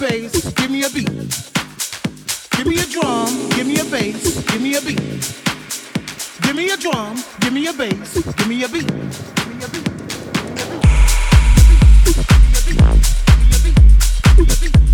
[0.00, 1.10] bass, give me a beat.
[2.56, 5.00] Give me a drum, give me a bass, give me a beat.
[6.42, 8.86] Give me a drum, give me a bass, give me a beat.
[8.86, 9.90] Give me a beat.
[14.36, 14.89] The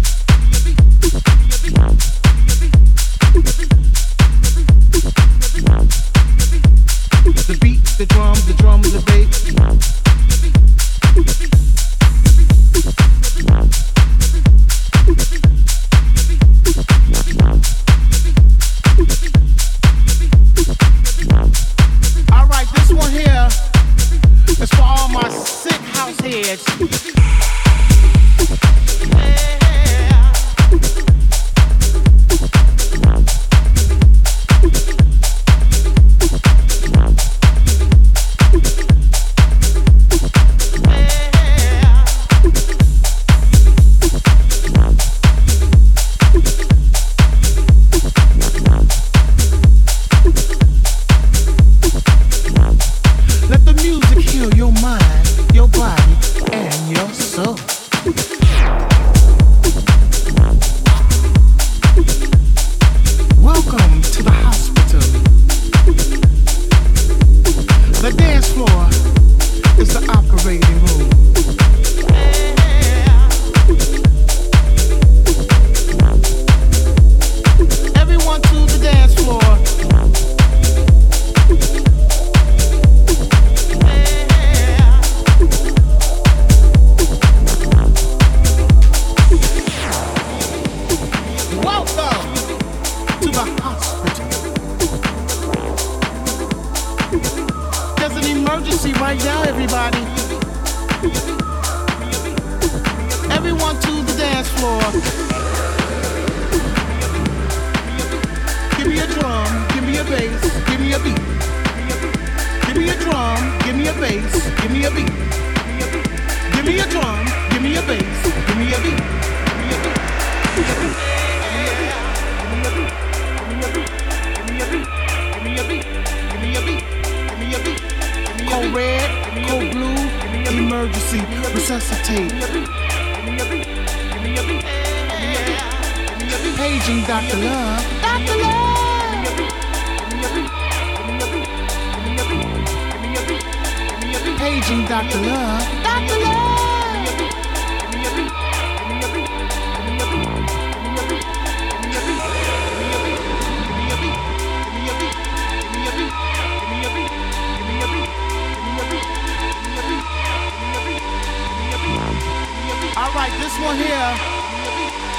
[163.67, 164.15] one here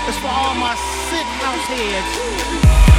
[0.08, 0.74] is for all my
[1.10, 2.97] sick house heads.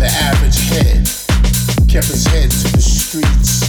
[0.00, 1.04] the average head
[1.86, 3.68] kept his head to the streets.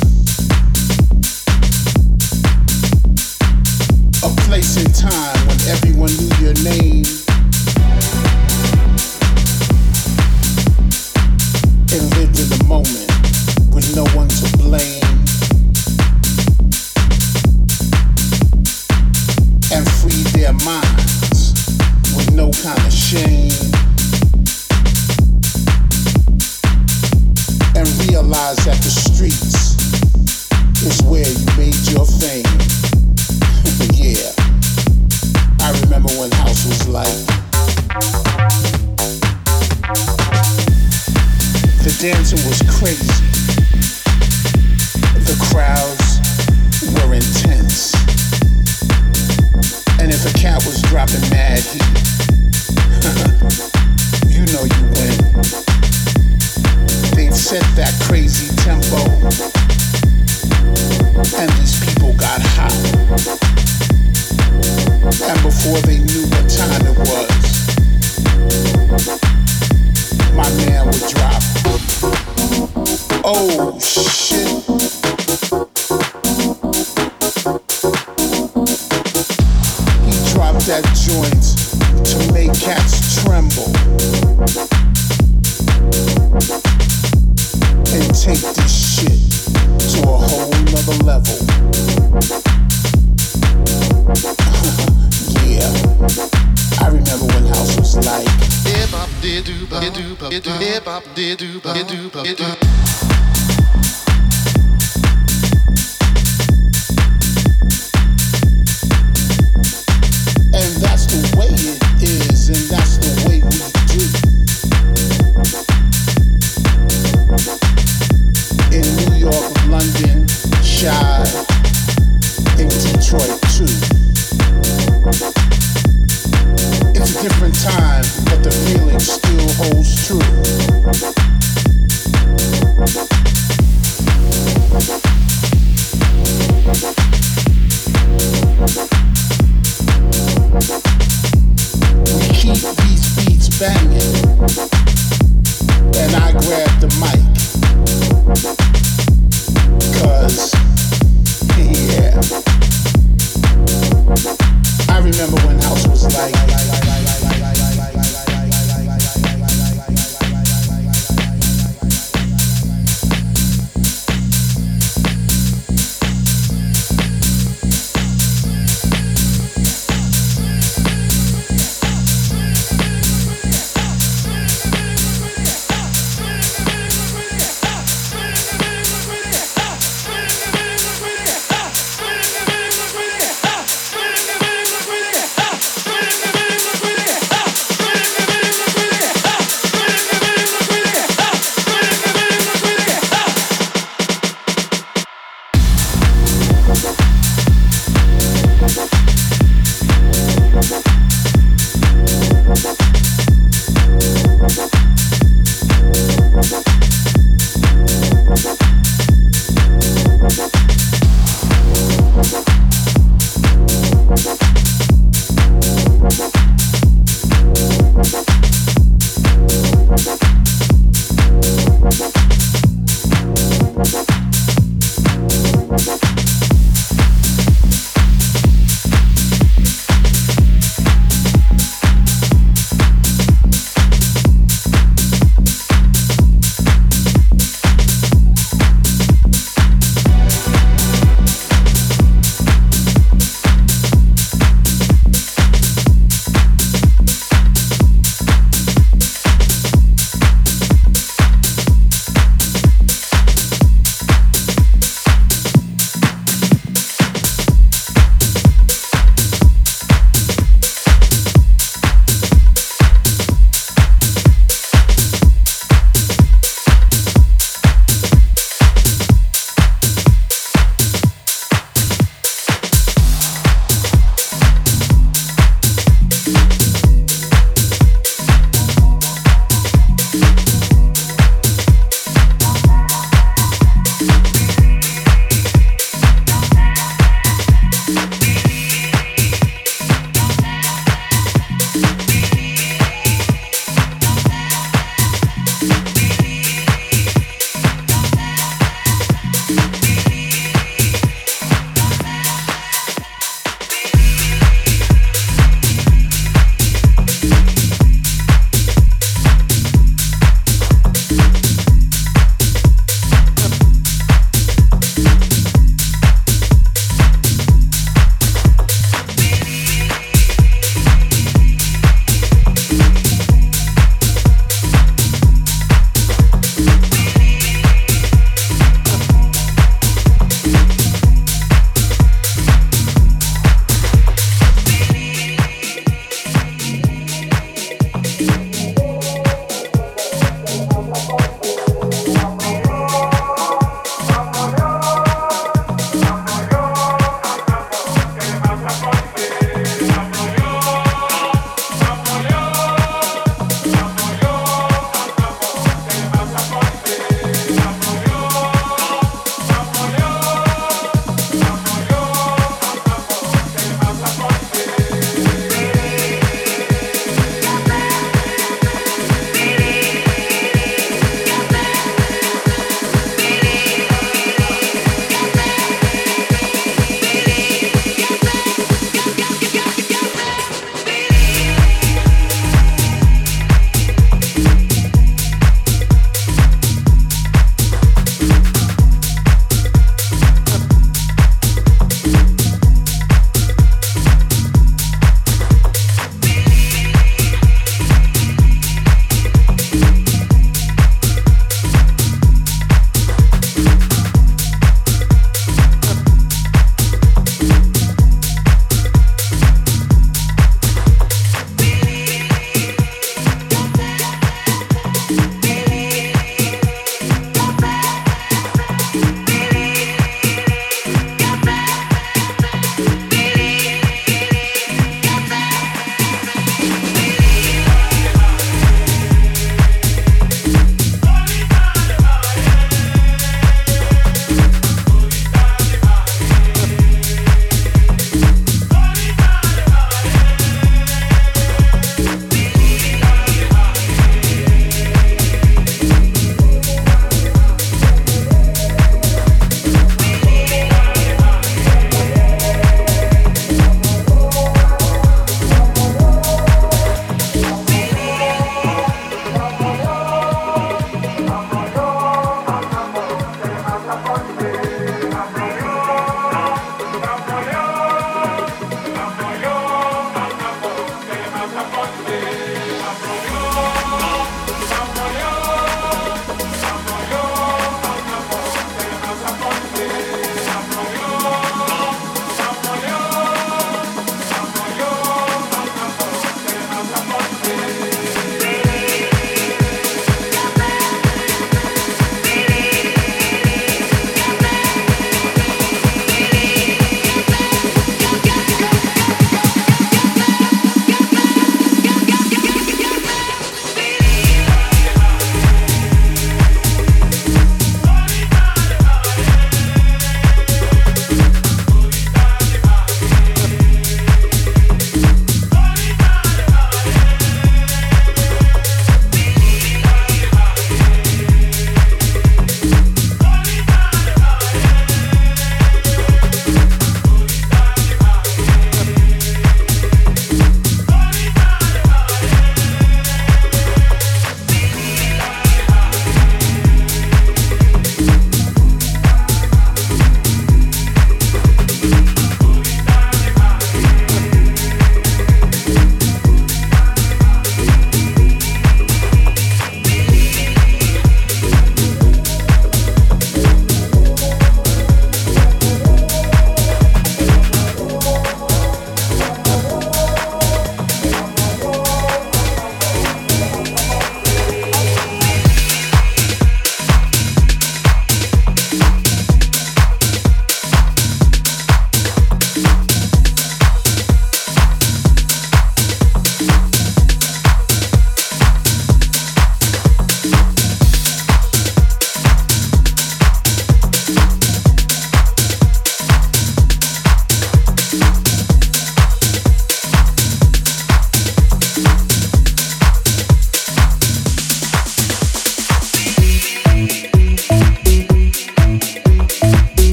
[4.23, 7.20] A place in time when everyone knew your name.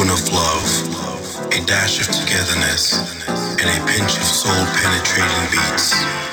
[0.00, 2.94] Tablespoon of love, a dash of togetherness,
[3.28, 6.29] and a pinch of soul penetrating beats.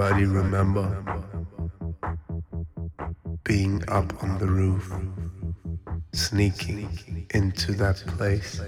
[0.00, 1.04] Does anybody remember
[3.44, 4.90] being up on the roof,
[6.14, 8.62] sneaking into that place?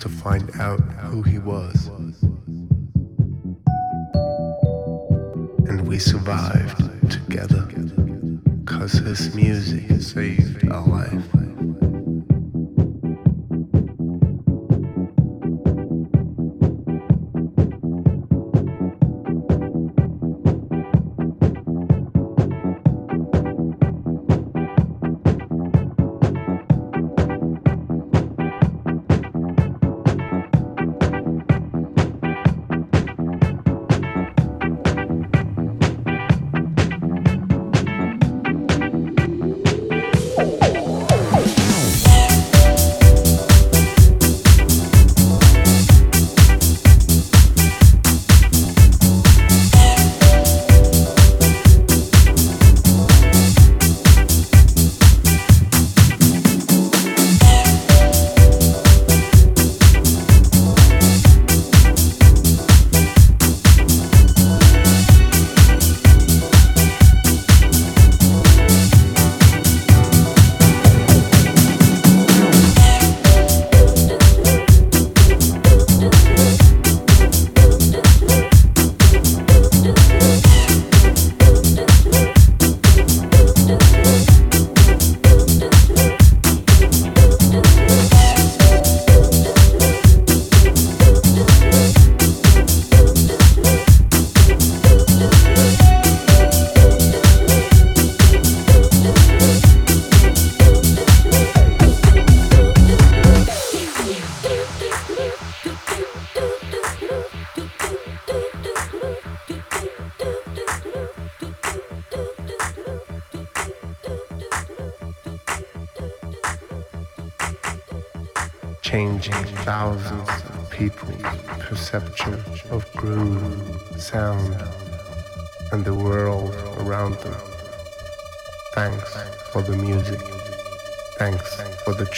[0.00, 1.86] To find out who he was.
[5.66, 7.66] And we survived together,
[8.66, 11.39] cause his music saved our life.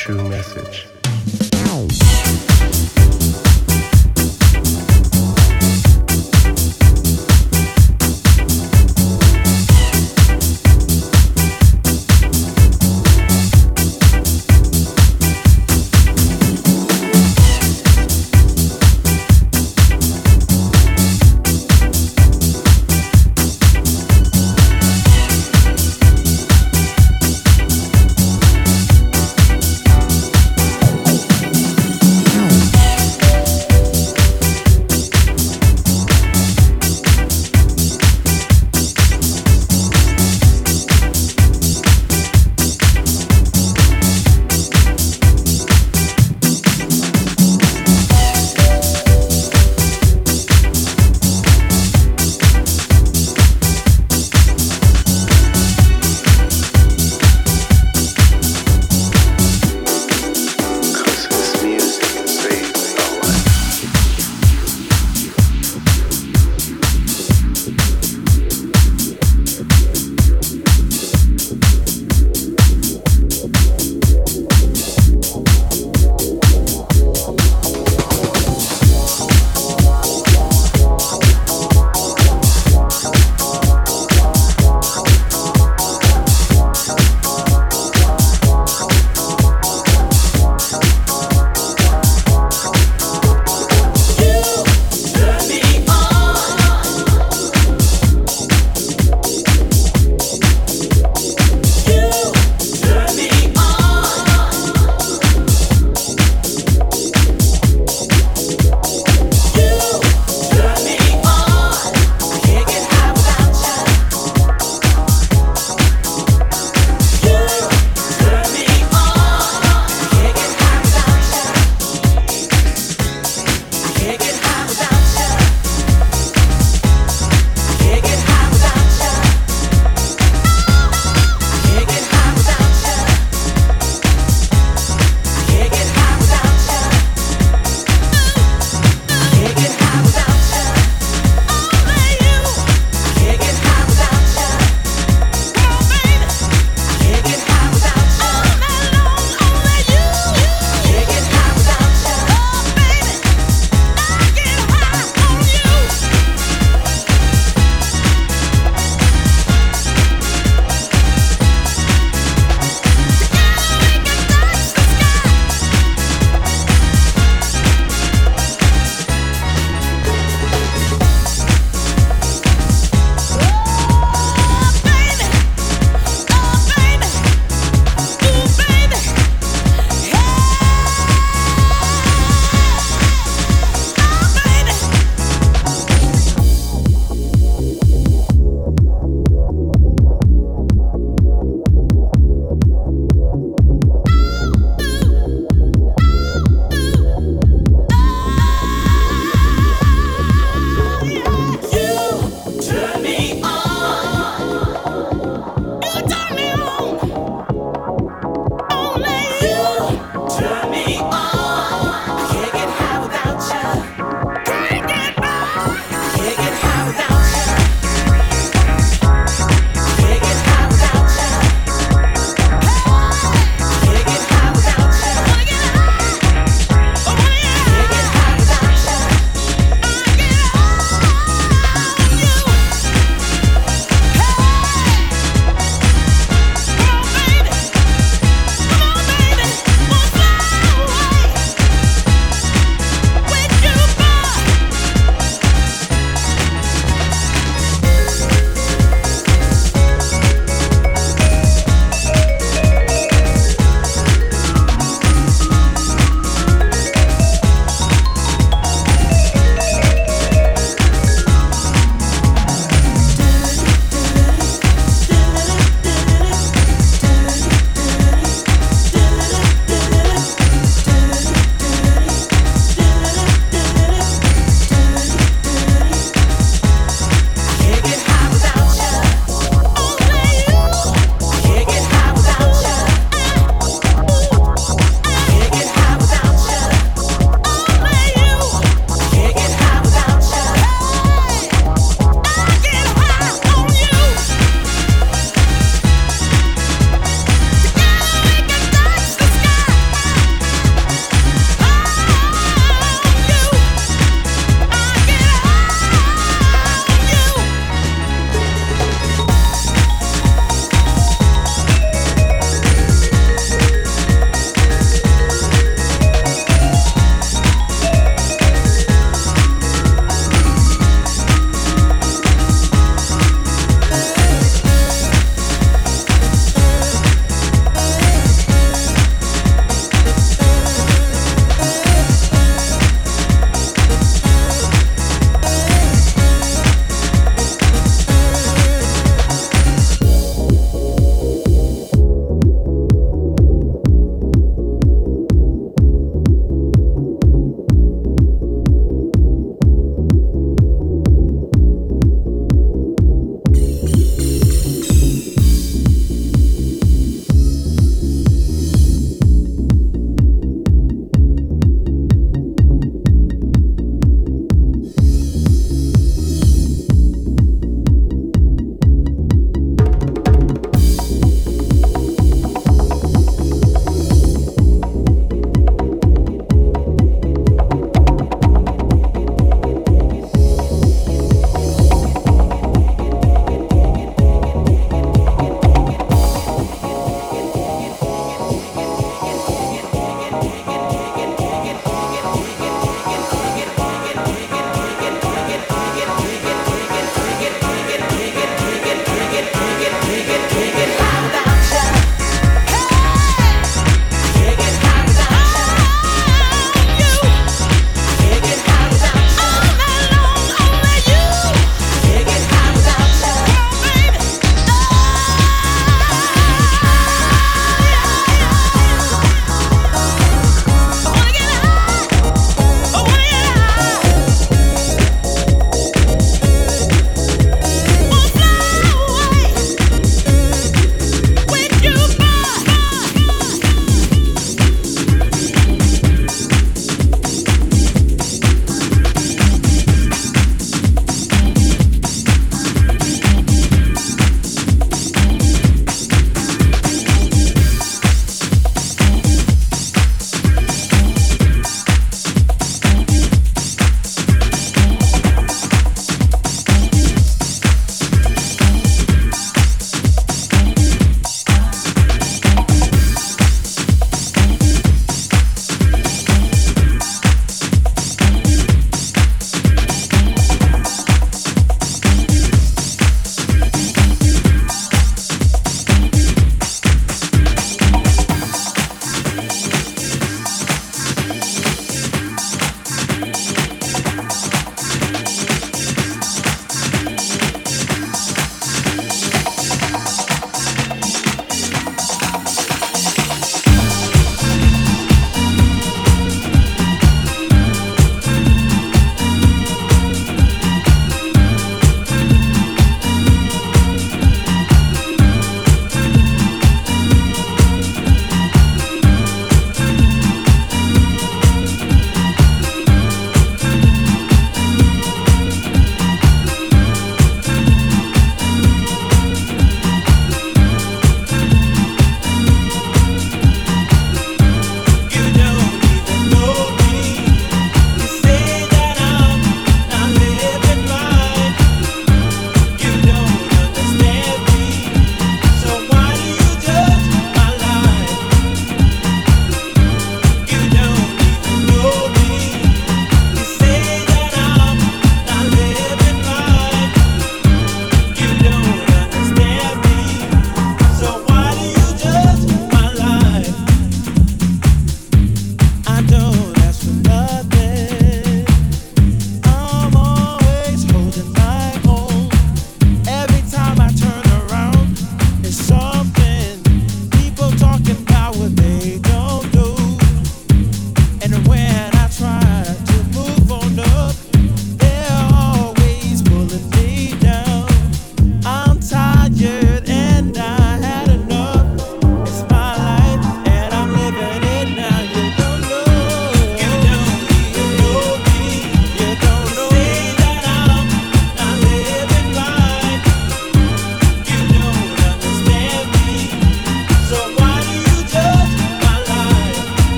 [0.00, 0.89] True message.